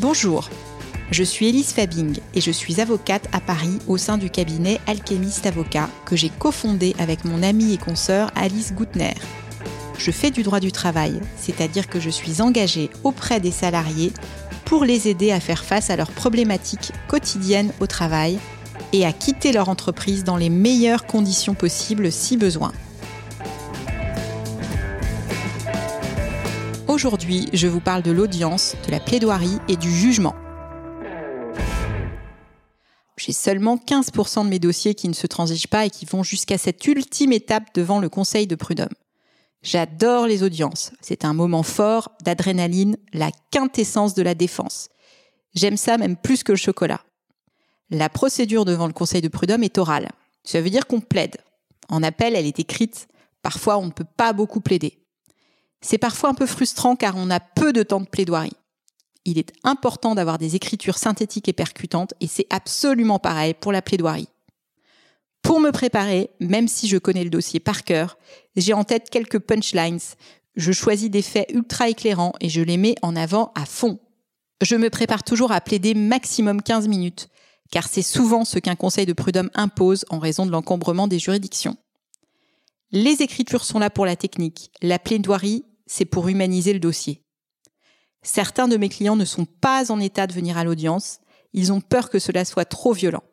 [0.00, 0.48] Bonjour,
[1.10, 5.44] je suis Elise Fabing et je suis avocate à Paris au sein du cabinet Alchemist
[5.44, 9.14] Avocat que j'ai cofondé avec mon amie et consoeur Alice Goutner.
[9.98, 14.12] Je fais du droit du travail, c'est-à-dire que je suis engagée auprès des salariés
[14.64, 18.38] pour les aider à faire face à leurs problématiques quotidiennes au travail
[18.92, 22.72] et à quitter leur entreprise dans les meilleures conditions possibles si besoin.
[26.98, 30.34] Aujourd'hui, je vous parle de l'audience, de la plaidoirie et du jugement.
[33.16, 36.58] J'ai seulement 15% de mes dossiers qui ne se transigent pas et qui vont jusqu'à
[36.58, 38.96] cette ultime étape devant le conseil de prud'homme.
[39.62, 40.90] J'adore les audiences.
[41.00, 44.88] C'est un moment fort d'adrénaline, la quintessence de la défense.
[45.54, 47.02] J'aime ça même plus que le chocolat.
[47.90, 50.08] La procédure devant le conseil de prud'homme est orale.
[50.42, 51.36] Ça veut dire qu'on plaide.
[51.90, 53.06] En appel, elle est écrite.
[53.40, 54.98] Parfois, on ne peut pas beaucoup plaider.
[55.80, 58.56] C'est parfois un peu frustrant car on a peu de temps de plaidoirie.
[59.24, 63.82] Il est important d'avoir des écritures synthétiques et percutantes et c'est absolument pareil pour la
[63.82, 64.28] plaidoirie.
[65.42, 68.18] Pour me préparer, même si je connais le dossier par cœur,
[68.56, 70.00] j'ai en tête quelques punchlines.
[70.56, 73.98] Je choisis des faits ultra éclairants et je les mets en avant à fond.
[74.60, 77.28] Je me prépare toujours à plaider maximum 15 minutes,
[77.70, 81.76] car c'est souvent ce qu'un conseil de prud'homme impose en raison de l'encombrement des juridictions.
[82.90, 87.24] Les écritures sont là pour la technique, la plaidoirie, c'est pour humaniser le dossier.
[88.22, 91.18] Certains de mes clients ne sont pas en état de venir à l'audience,
[91.52, 93.24] ils ont peur que cela soit trop violent.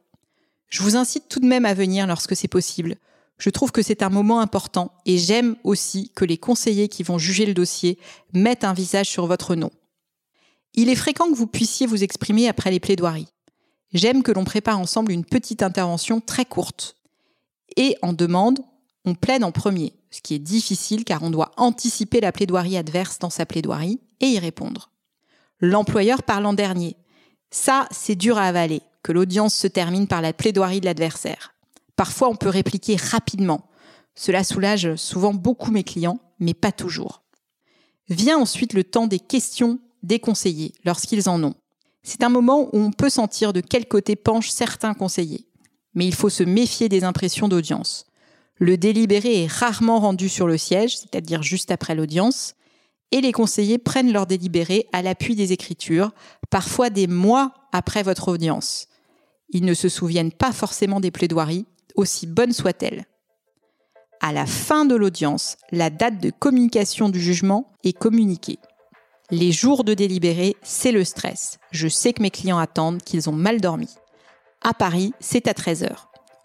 [0.69, 2.95] Je vous incite tout de même à venir lorsque c'est possible.
[3.37, 7.17] Je trouve que c'est un moment important et j'aime aussi que les conseillers qui vont
[7.17, 7.99] juger le dossier
[8.33, 9.71] mettent un visage sur votre nom.
[10.73, 13.27] Il est fréquent que vous puissiez vous exprimer après les plaidoiries.
[13.93, 16.97] J'aime que l'on prépare ensemble une petite intervention très courte.
[17.77, 18.59] Et en demande,
[19.05, 23.19] on plaide en premier, ce qui est difficile car on doit anticiper la plaidoirie adverse
[23.19, 24.89] dans sa plaidoirie et y répondre.
[25.59, 26.95] L'employeur parle en dernier.
[27.51, 31.53] Ça, c'est dur à avaler que l'audience se termine par la plaidoirie de l'adversaire.
[31.95, 33.69] Parfois, on peut répliquer rapidement.
[34.15, 37.23] Cela soulage souvent beaucoup mes clients, mais pas toujours.
[38.09, 41.55] Vient ensuite le temps des questions des conseillers, lorsqu'ils en ont.
[42.03, 45.47] C'est un moment où on peut sentir de quel côté penchent certains conseillers.
[45.93, 48.05] Mais il faut se méfier des impressions d'audience.
[48.57, 52.55] Le délibéré est rarement rendu sur le siège, c'est-à-dire juste après l'audience,
[53.11, 56.11] et les conseillers prennent leur délibéré à l'appui des écritures,
[56.49, 58.87] parfois des mois après votre audience.
[59.49, 63.05] Ils ne se souviennent pas forcément des plaidoiries, aussi bonnes soient-elles.
[64.21, 68.59] À la fin de l'audience, la date de communication du jugement est communiquée.
[69.31, 71.59] Les jours de délibéré, c'est le stress.
[71.71, 73.89] Je sais que mes clients attendent, qu'ils ont mal dormi.
[74.61, 75.95] À Paris, c'est à 13h.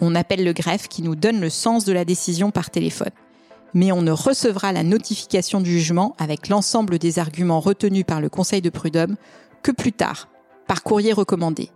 [0.00, 3.10] On appelle le greffe qui nous donne le sens de la décision par téléphone.
[3.74, 8.28] Mais on ne recevra la notification du jugement avec l'ensemble des arguments retenus par le
[8.28, 9.16] Conseil de prud'homme
[9.62, 10.28] que plus tard,
[10.66, 11.70] par courrier recommandé.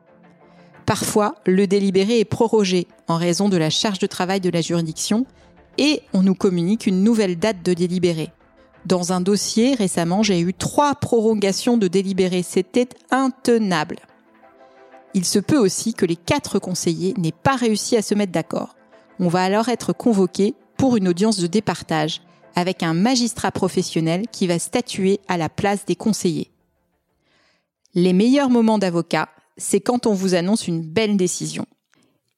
[0.87, 5.25] Parfois, le délibéré est prorogé en raison de la charge de travail de la juridiction
[5.79, 8.31] et on nous communique une nouvelle date de délibéré.
[8.87, 12.43] Dans un dossier, récemment, j'ai eu trois prolongations de délibéré.
[12.43, 13.97] C'était intenable.
[15.15, 18.75] Il se peut aussi que les quatre conseillers n'aient pas réussi à se mettre d'accord.
[19.21, 22.21] On va alors être convoqué pour une audience de départage
[22.57, 26.51] avec un magistrat professionnel qui va statuer à la place des conseillers.
[27.95, 31.65] Les meilleurs moments d'avocat, c'est quand on vous annonce une belle décision.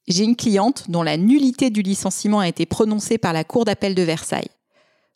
[0.07, 3.95] J'ai une cliente dont la nullité du licenciement a été prononcée par la Cour d'appel
[3.95, 4.49] de Versailles.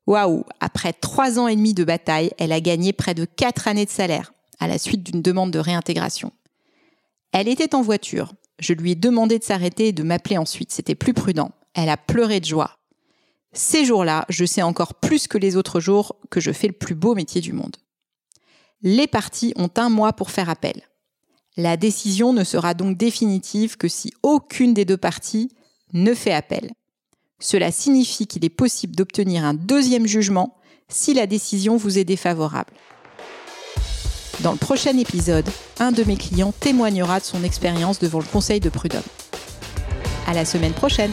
[0.08, 3.86] Waouh Après trois ans et demi de bataille, elle a gagné près de quatre années
[3.86, 6.32] de salaire, à la suite d'une demande de réintégration.
[7.32, 8.34] Elle était en voiture.
[8.60, 10.72] Je lui ai demandé de s'arrêter et de m'appeler ensuite.
[10.72, 11.52] C'était plus prudent.
[11.74, 12.78] Elle a pleuré de joie.
[13.54, 16.96] Ces jours-là, je sais encore plus que les autres jours que je fais le plus
[16.96, 17.76] beau métier du monde.
[18.82, 20.82] Les parties ont un mois pour faire appel.
[21.58, 25.52] La décision ne sera donc définitive que si aucune des deux parties
[25.94, 26.72] ne fait appel.
[27.40, 30.56] Cela signifie qu'il est possible d'obtenir un deuxième jugement
[30.88, 32.74] si la décision vous est défavorable.
[34.44, 35.48] Dans le prochain épisode,
[35.80, 39.04] un de mes clients témoignera de son expérience devant le Conseil de prud'homme.
[40.26, 41.12] À la semaine prochaine!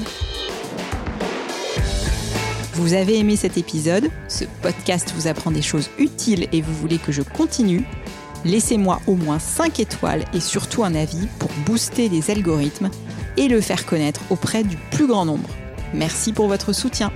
[2.73, 6.97] Vous avez aimé cet épisode, ce podcast vous apprend des choses utiles et vous voulez
[6.97, 7.85] que je continue?
[8.47, 12.89] Laissez-moi au moins 5 étoiles et surtout un avis pour booster les algorithmes
[13.37, 15.51] et le faire connaître auprès du plus grand nombre.
[15.93, 17.13] Merci pour votre soutien.